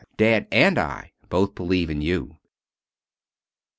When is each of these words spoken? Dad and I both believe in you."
Dad 0.17 0.47
and 0.51 0.79
I 0.79 1.11
both 1.29 1.53
believe 1.53 1.91
in 1.91 2.01
you." 2.01 2.39